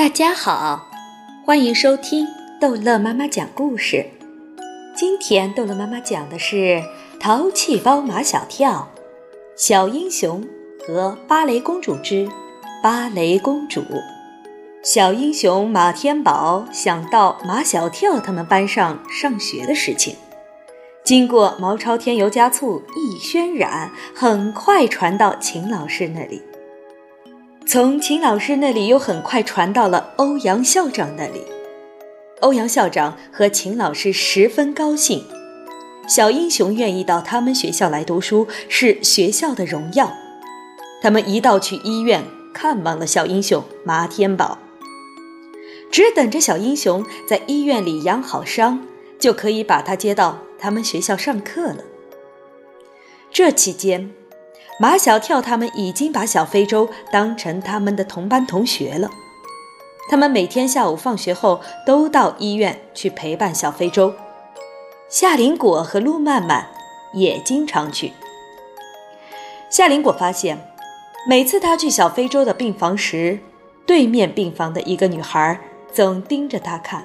[0.00, 0.88] 大家好，
[1.44, 2.26] 欢迎收听
[2.58, 4.06] 逗乐妈妈讲故事。
[4.96, 6.56] 今天逗乐妈妈讲的是
[7.20, 8.88] 《淘气包马小跳》、
[9.62, 10.48] 小英雄
[10.86, 12.26] 和芭蕾公主之
[12.82, 13.84] 芭蕾公主。
[14.82, 20.16] 小英雄马天宝想到马小跳他们班上上学的事情，
[21.04, 26.40] 经过毛超添油加醋一渲染，很快传到秦老师那里。
[27.66, 31.44] 从秦老师那里又很快传到了欧阳校长那里，
[32.40, 35.24] 欧阳校长和秦老师十分高兴，
[36.08, 40.12] 小英雄愿意到他们学校来读书是学校的荣耀。
[41.00, 44.58] 他们一道去医院看望了小英雄马天宝，
[45.92, 48.84] 只等着小英雄在医院里养好伤，
[49.18, 51.84] 就可以把他接到他们学校上课了。
[53.30, 54.10] 这期间。
[54.80, 59.10] 马小跳他们已经把小非洲当成他们的同班同学了，
[60.08, 64.14] 他们每天下午放学后都到医院去陪伴小非洲。
[65.10, 66.66] 夏林果和陆曼曼
[67.12, 68.14] 也经常去。
[69.68, 70.58] 夏林果发现，
[71.28, 73.38] 每次他去小非洲的病房时，
[73.84, 75.60] 对面病房的一个女孩
[75.92, 77.04] 总盯着他看。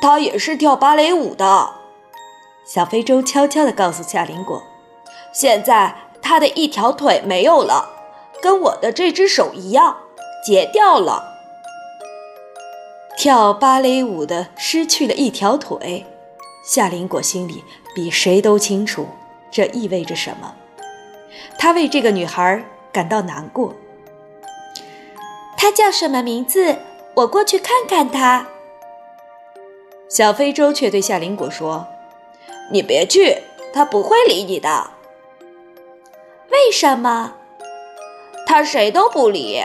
[0.00, 1.70] 他也是跳芭蕾舞的，
[2.64, 4.62] 小非洲悄悄地告诉夏林果。
[5.38, 7.88] 现在他的一条腿没有了，
[8.42, 9.98] 跟我的这只手一样，
[10.44, 11.22] 截掉了。
[13.16, 16.04] 跳芭蕾舞的失去了一条腿，
[16.64, 17.62] 夏林果心里
[17.94, 19.06] 比谁都清楚，
[19.48, 20.56] 这意味着什么。
[21.56, 23.76] 他为这个女孩感到难过。
[25.56, 26.78] 她叫什么名字？
[27.14, 28.48] 我过去看看她。
[30.08, 31.86] 小非洲却对夏林果说
[32.72, 33.38] ：“你别去，
[33.72, 34.90] 他不会理你的。”
[36.50, 37.34] 为什么？
[38.46, 39.62] 他谁都不理。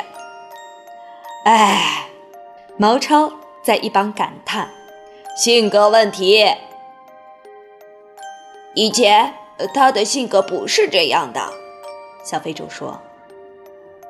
[1.46, 2.08] 哎，
[2.78, 3.32] 毛超
[3.64, 4.70] 在一旁感叹
[5.38, 6.46] ：“性格问题。
[8.74, 9.34] 以前
[9.74, 11.42] 他的性格不是这样的。”
[12.26, 13.00] 小非洲说：“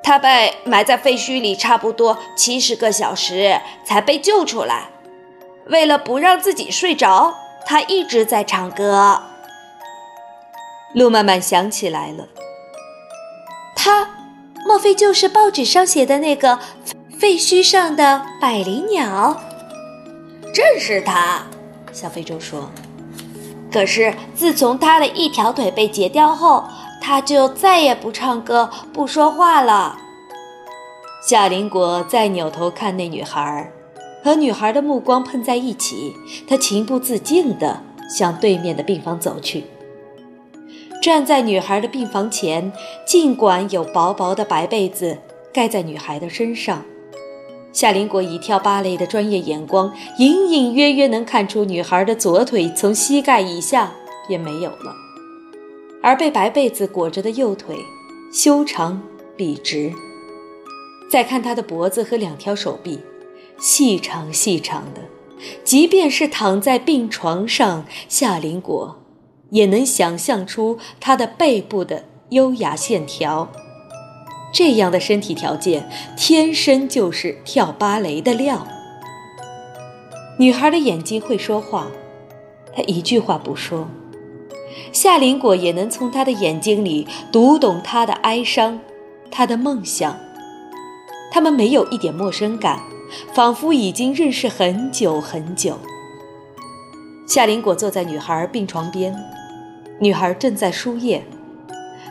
[0.01, 4.89] 他被埋在废墟里差不多七十个小时才被救出来。
[5.67, 7.33] 为了不让自己睡着，
[7.65, 9.21] 他一直在唱歌。”
[10.93, 12.27] 路曼曼想起来了。
[13.85, 14.07] 他，
[14.65, 16.57] 莫非就是报纸上写的那个
[17.19, 19.37] 废墟上的百灵鸟？
[20.53, 21.43] 正是他，
[21.91, 22.71] 小非洲说。
[23.69, 26.63] 可是自从他的一条腿被截掉后，
[27.01, 29.97] 他就再也不唱歌、不说话了。
[31.27, 33.69] 夏林果再扭头看那女孩，
[34.23, 36.15] 和女孩的目光碰在一起，
[36.47, 39.65] 他情不自禁地向对面的病房走去。
[41.03, 42.71] 站在女孩的病房前，
[43.05, 45.17] 尽管有薄薄的白被子
[45.51, 46.81] 盖在女孩的身上，
[47.73, 53.91] 夏林果一跳芭蕾的专业眼光，隐隐约约能看出女孩的左腿从膝盖以下
[54.29, 54.95] 便没有了，
[56.01, 57.75] 而被白被子裹着的右腿
[58.31, 59.03] 修长
[59.35, 59.91] 笔直。
[61.11, 63.01] 再看她的脖子和两条手臂，
[63.59, 65.01] 细长细长的，
[65.65, 69.02] 即便是躺在病床上，夏林果。
[69.53, 73.49] 也能想象出她的背部的优雅线条，
[74.51, 75.87] 这样的身体条件，
[76.17, 78.67] 天生就是跳芭蕾的料。
[80.39, 81.87] 女孩的眼睛会说话，
[82.75, 83.87] 她一句话不说。
[84.91, 88.79] 夏林果也能从她的眼睛里读懂她的哀伤，
[89.29, 90.19] 她的梦想。
[91.31, 92.79] 他们没有一点陌生感，
[93.33, 95.77] 仿佛已经认识很久很久。
[97.27, 99.15] 夏林果坐在女孩病床边。
[99.99, 101.23] 女孩正在输液，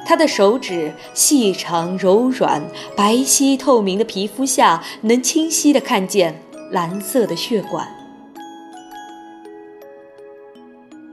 [0.04, 2.62] 她的手指细长柔软，
[2.96, 7.86] 白皙透明的皮肤下能清晰的看见蓝色的血管。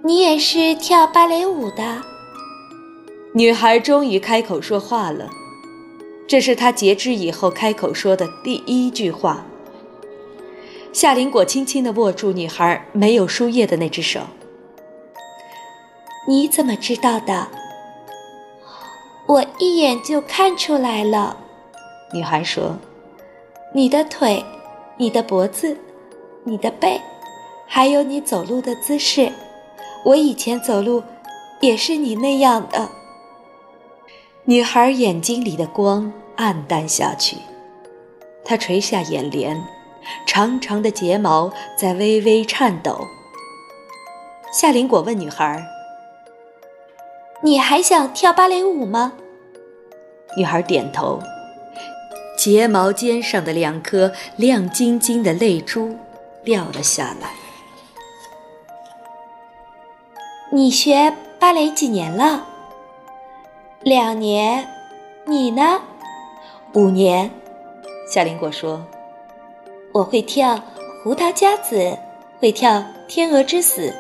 [0.03, 2.01] 你也是跳芭蕾舞的？
[3.33, 5.29] 女孩终于开口说话了，
[6.27, 9.45] 这是她截肢以后开口说的第一句话。
[10.91, 14.21] 夏林果轻轻地握住女孩没有输液的那只手。
[16.27, 17.47] 你怎么知道的？
[19.25, 21.37] 我一眼就看出来了。
[22.13, 22.77] 女孩说
[23.73, 24.43] ：“你的腿，
[24.97, 25.77] 你的脖子，
[26.43, 26.99] 你的背，
[27.67, 29.31] 还有你走路的姿势，
[30.03, 31.03] 我以前走路
[31.61, 32.89] 也是你那样的。”
[34.45, 37.37] 女孩眼睛里的光暗淡下去，
[38.43, 39.63] 她垂下眼帘，
[40.25, 43.07] 长长的睫毛在微微颤抖。
[44.51, 45.63] 夏林果问女孩。
[47.41, 49.13] 你还想跳芭蕾舞吗？
[50.35, 51.21] 女孩点头。
[52.37, 55.95] 睫毛尖上的两颗亮晶晶的泪珠
[56.43, 57.31] 掉了下来。
[60.51, 62.45] 你学芭蕾几年了？
[63.81, 64.67] 两年。
[65.25, 65.81] 你呢？
[66.73, 67.29] 五年。
[68.11, 68.83] 夏林果说
[69.93, 70.59] ：“我会跳
[71.03, 71.97] 胡桃夹子，
[72.39, 73.93] 会跳天鹅之死。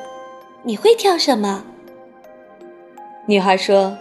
[0.63, 1.63] 你会跳什么？”
[3.29, 3.95] 女孩说：“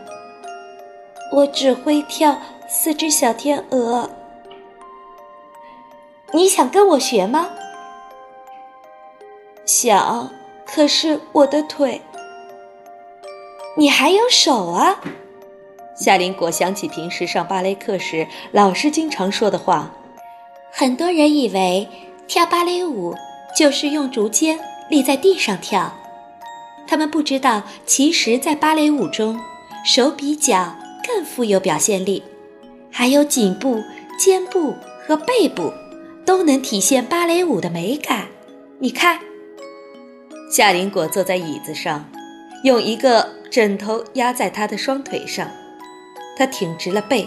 [1.31, 2.35] 我只会跳
[2.67, 4.09] 四只小天鹅。”
[6.33, 7.51] 你想跟我学吗？
[9.67, 10.31] 想，
[10.65, 12.01] 可是我的腿。
[13.77, 14.99] 你还有手啊！
[15.95, 19.91] 夏林果想起平时上芭蕾课时老师经常说的话
[20.73, 21.87] ：“很多人以为
[22.27, 23.15] 跳芭蕾舞
[23.55, 24.59] 就是用竹尖
[24.89, 25.93] 立在地上跳。”
[26.89, 29.39] 他们不知道，其实，在芭蕾舞中，
[29.85, 30.75] 手比脚
[31.07, 32.23] 更富有表现力，
[32.91, 33.83] 还有颈部、
[34.19, 34.75] 肩部
[35.07, 35.71] 和背部
[36.25, 38.29] 都能体现芭蕾舞的美感。
[38.79, 39.21] 你看，
[40.51, 42.09] 夏林果坐在椅子上，
[42.65, 45.47] 用一个枕头压在他的双腿上，
[46.39, 47.27] 他挺直了背，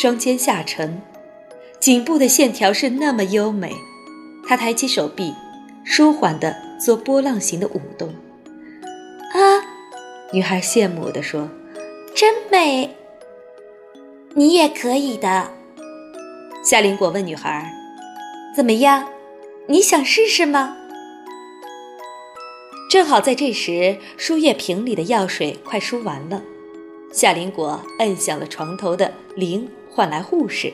[0.00, 1.02] 双肩下沉，
[1.80, 3.74] 颈部的线条是那么优美。
[4.46, 5.34] 他抬起手臂，
[5.82, 8.14] 舒缓地做波浪形的舞动。
[10.34, 11.48] 女孩羡慕地说
[12.12, 12.90] ：“真美，
[14.34, 15.52] 你也可以的。”
[16.64, 17.72] 夏林果问女孩
[18.56, 19.08] ：“怎么样？
[19.68, 20.76] 你想试试吗？”
[22.90, 26.42] 正好在这时，输液瓶里的药水快输完了。
[27.12, 30.72] 夏林果摁响了床头的铃，唤来护士。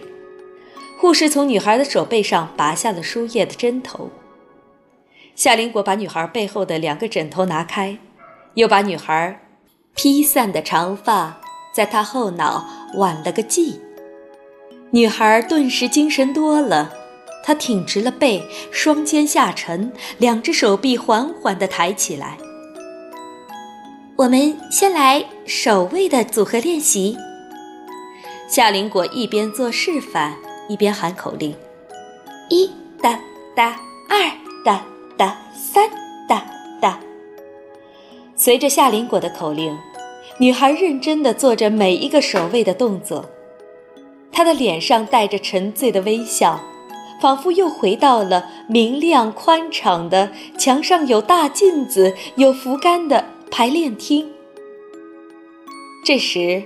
[0.99, 4.09] 护士从女孩的手背上拔下了输液的针头。
[5.37, 7.99] 夏林果把女孩背后的两个枕头拿开。
[8.55, 9.41] 又把女孩
[9.95, 11.41] 披散的长发
[11.75, 12.65] 在她后脑
[12.95, 13.75] 挽了个髻，
[14.91, 16.93] 女孩顿时精神多了。
[17.43, 22.37] 她挺直了背，双肩下沉，两只手臂缓缓地抬起来。
[24.17, 27.17] 我们先来手位的组合练习。
[28.47, 30.35] 夏林果一边做示范，
[30.69, 31.55] 一边喊口令：
[32.51, 32.71] 一
[33.01, 33.19] 哒
[33.57, 34.31] 哒，二
[34.65, 34.85] 哒
[35.17, 35.89] 哒，三
[36.29, 36.45] 哒
[36.81, 37.01] 哒。
[38.43, 39.77] 随着夏林果的口令，
[40.39, 43.27] 女孩认真地做着每一个守卫的动作，
[44.33, 46.59] 她的脸上带着沉醉的微笑，
[47.21, 54.27] 仿佛又回到了明亮宽敞的、墙上有大镜子、有扶杆的排练厅。
[56.03, 56.63] 这时，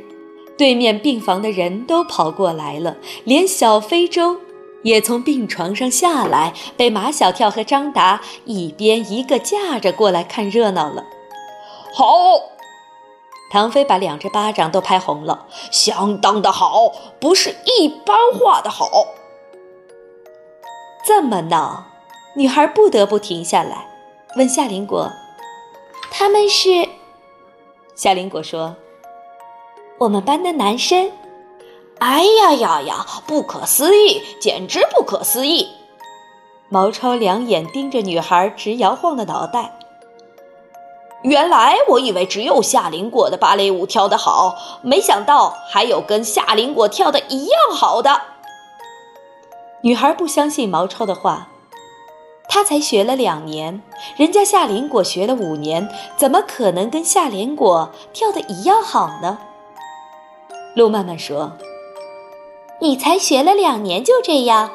[0.57, 4.37] 对面病房的人都跑过来了，连小非洲
[4.85, 11.05] 也从病床上下来，被马小跳和张达一边一个架着过来看热闹了。
[11.97, 12.07] 好，
[13.53, 18.91] 唐飞把两只巴掌都拍红了，相当的好，不是一般画的好。
[21.07, 21.85] 这么闹，
[22.35, 23.87] 女孩不得不停下来，
[24.35, 25.09] 问夏林果
[26.11, 26.89] ：“他们是？”
[27.95, 28.75] 夏林果说
[29.99, 31.13] ：“我们班的男生。”
[32.01, 33.07] 哎呀呀呀！
[33.25, 35.69] 不可思议，简直不可思议！
[36.69, 39.79] 毛超两眼盯着女孩直摇晃的脑袋。
[41.25, 48.21] 原来我以为只有夏林果的芭蕾舞跳得好，没想到还有跟夏林果跳的一样好的。
[49.81, 51.49] 女孩不相信毛超的话，
[52.47, 53.83] 他才学了两年，
[54.19, 59.39] 人家夏林果学了五年，怎么可能跟夏林果跳的一样好呢？
[60.77, 61.53] 陆曼曼说
[62.83, 64.71] ：“你才学了两年就这样，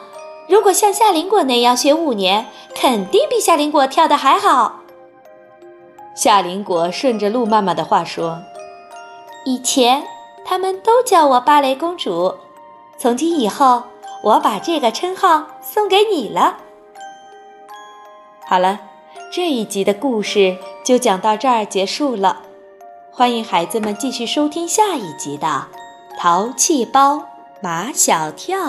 [0.48, 4.78] 如果像夏林果那样学五年，肯定比夏林果跳的还好。”
[6.16, 8.44] 夏林果顺着陆妈妈的话说
[9.46, 10.04] ：“以前
[10.44, 12.36] 他们都叫我芭蕾公主，
[12.98, 13.84] 从今以后
[14.24, 16.58] 我把这个称号送给你了。”
[18.46, 18.80] 好了，
[19.32, 22.42] 这一集的故事就讲到这儿结束了。
[23.12, 25.48] 欢迎孩子们继续收听下一集的
[26.20, 27.24] 《淘气包
[27.62, 28.60] 马小跳》。